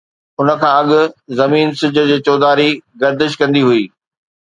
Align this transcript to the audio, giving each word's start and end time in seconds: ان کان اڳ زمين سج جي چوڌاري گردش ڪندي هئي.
ان 0.39 0.47
کان 0.61 0.73
اڳ 0.79 0.89
زمين 1.39 1.67
سج 1.79 1.95
جي 2.09 2.17
چوڌاري 2.25 2.69
گردش 3.01 3.31
ڪندي 3.39 3.61
هئي. 3.69 3.83